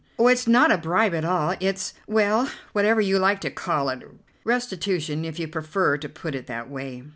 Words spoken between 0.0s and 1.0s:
"Oh, it's not a